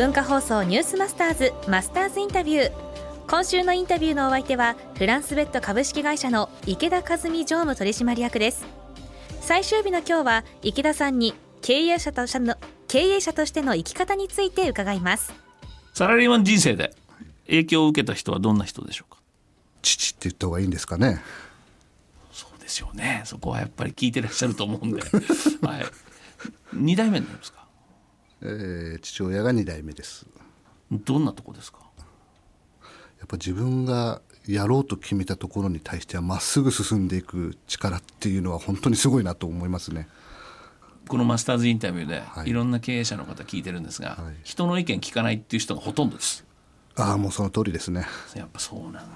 [0.00, 2.72] 文化放送ニュースマスターズマスターズインタビュー。
[3.28, 8.64] 今週のインタビューのお相手はフランスベッド株式会社の池田和美常務取締役です。
[9.42, 12.54] 最終日の今日は池田さんに経営者としての
[12.88, 15.34] 経営者としての生き方について伺います。
[15.92, 16.94] サラリーマン人生で
[17.44, 19.20] 影響を受けた人はどんな人でしょうか？
[19.82, 21.20] 父って言った方がいいんですかね。
[22.32, 23.20] そうですよね。
[23.26, 25.02] そこはやっぱり聞いてらっしゃると思うんで、
[25.60, 25.84] はい、
[26.74, 27.59] 2代目になりますか、
[28.42, 30.26] えー、父親が2代目です
[30.90, 31.78] どんなとこですか？
[33.18, 40.08] やっぱ自分がやろうと決めたところに対してはまっすぐ進んでいく力っていうのは本当にすごいなと思いますね。
[41.08, 46.44] このマスターズインタビューでいろんな経営者の方聞いてるんですが、はい、人の意見聞かないっていう人がほとんどです。
[46.96, 48.06] ああもうその通りですね。
[48.34, 49.00] やっぱそうなんだ。
[49.00, 49.06] は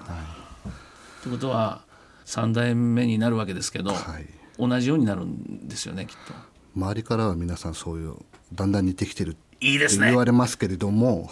[0.67, 1.81] い、ということは
[2.25, 6.33] 3代目になるわけですけど、はい、同じようになるんですよねきっと。
[6.75, 8.15] 周りからは皆さんそういう
[8.53, 10.07] だんだん似てきてるいいですね。
[10.07, 11.29] 言われますけれども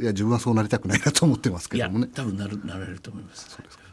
[0.00, 3.50] いや自分はそうなりたくないなと思ってますけどもね多分なるなられると思います。
[3.50, 3.84] そうですか。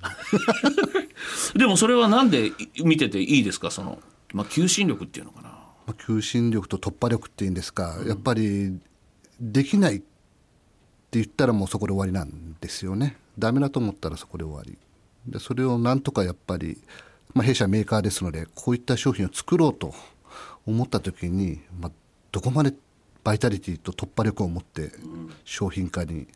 [1.56, 2.52] でもそれはなんで
[2.84, 3.70] 見てていいですか？
[3.70, 4.00] その、
[4.34, 5.58] まあ、求心力っていうのかな、ま
[5.90, 8.80] あ、求心力と突破力っていうんですか、うん、やっぱり
[9.40, 10.06] できないって
[11.12, 13.18] 言ったらもうそこで終わりなんですよね。
[13.38, 14.78] ダメだと思ったらそこで終わり。
[15.28, 16.80] でそれをなんとかやっぱり、
[17.34, 19.94] まあ、弊社メーカーですのでこういった商品を作ろうと
[20.66, 21.92] 思った時に、まあ、
[22.32, 22.74] どこまで
[23.24, 24.92] バイタリティと突破力を持って
[25.44, 26.28] 商品化に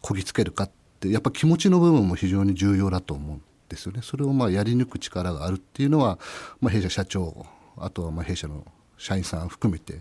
[0.00, 4.00] こぎつけるかってやっぱ気持ちの部分も非常に重要だと思うんですよね。
[4.02, 6.18] それをまあやり抜く力があるっていうのは、
[6.60, 8.64] まあ、弊社社長あとはまあ弊社の
[8.96, 10.00] 社員さん含めて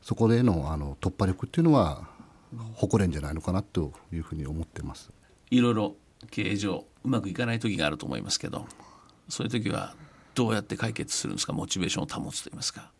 [0.00, 2.08] そこでのあの突破力っていうのは
[2.74, 5.10] 誇れんじゃないのかなというふうに思ってます。
[5.50, 5.96] いろいろ
[6.30, 8.66] 経営上うまくいかない時があると思いますけど
[9.28, 9.94] そういう時は
[10.34, 11.52] どうやって解決するんですか？
[11.52, 12.90] モチベーションを保つと言いますか？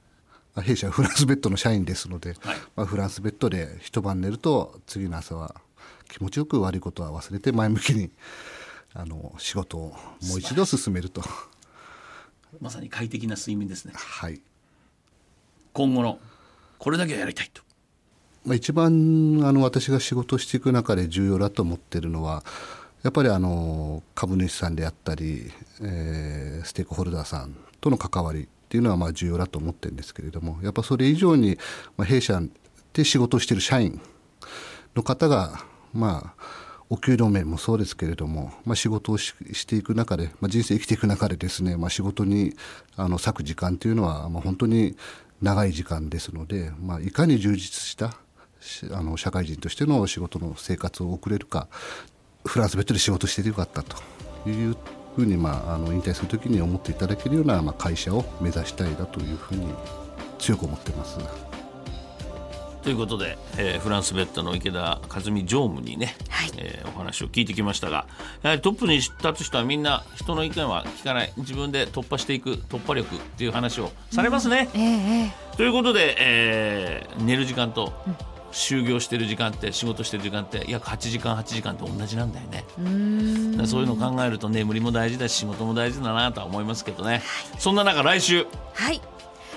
[0.56, 5.54] 弊社はフランスベッドの社員ですので、はい、まあ、フランスベッドで一晩寝ると次の朝は
[6.08, 8.10] 気持ちよく悪いことは忘れて前向きに
[8.94, 9.92] あの仕事を
[10.26, 11.22] もう一度進めると。
[12.60, 13.92] まさに快適な睡眠ですね。
[13.94, 14.40] はい。
[15.72, 16.18] 今後の
[16.78, 17.62] これだけはやりたいと、
[18.44, 22.42] まあ、一番あの私が仕事をしていく中で重要だと思っているのは
[23.02, 31.58] やっぱりあの株主さんであったり、えー、ステークホルダーさんとの関わりっていうのはまあ重要だと思ってるんですけれどもやっぱそれ以上に、
[31.96, 32.40] まあ、弊社
[32.92, 34.00] で仕事をしている社員
[34.94, 42.54] の方がまあお給料面もそうですけれども、まあ、仕事をしていく中で、まあ、人生生きていく中でですね、まあ、仕事に
[42.96, 44.96] あの割く時間というのは、まあ、本当に
[45.42, 48.16] 長い時間ですので、まあ、いかに充実した
[48.92, 51.66] あの社会人としての仕事の生活を送れるか
[52.44, 53.96] フランスベッドで仕事しててよかったと
[54.48, 54.76] いう
[55.20, 59.66] ふうに、まあ、あの引退するときに思っていただけるような、まあ、会社を目指したいなというふうに
[60.38, 61.18] 強く思ってます。
[62.82, 68.06] ということで、えー、フランスベッドの池田和美常務にね、はい、えー、お話を聞いてきましたが
[68.42, 71.32] やはりトップに立つ人はみんな人の意見は聞かない。
[71.36, 74.70] 自分で突破していく突破力っていう話をされますね。
[74.74, 74.80] うん。
[74.80, 78.16] えー、ということで、えー、寝る時間と、うん
[78.52, 82.64] 就業してる時間って仕事してる時間って約8時間8時間と同じなんだよね
[83.66, 87.22] そういうのを考えると眠りも大事だし仕事も大事だなとは思いますけどね、はい、
[87.58, 88.46] そんな中来週。
[88.74, 89.00] はい。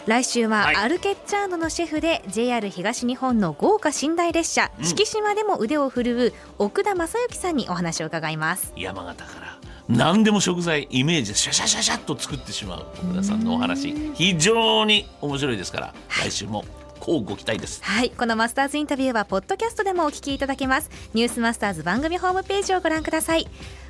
[0.06, 8.74] 来週はアルケッチャーノのシェフで JR 東日本の豪華寝台列車、四季島でも腕を振るう奥田正幸さんにお話を伺います。
[8.76, 9.58] 山形から。
[9.88, 13.94] 何でも食材イメージでシャシャシャシャっと作ってしまう奥田さんのお話。
[14.14, 16.66] 非常に面白いですから来週も
[17.04, 17.84] こうご期待です。
[17.84, 20.90] はいこのマスターズインタビューはポッドキャストでもお聞きいただけます。
[21.14, 23.46] ニュースマスターズ番組ホームページをご覧ください。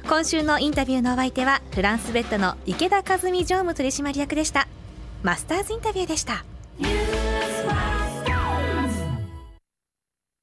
[0.09, 4.67] 今週のインタビューのお相手はフランスベッドの池田和美常務取締役でした。
[5.21, 6.43] マスターズインタビューでした。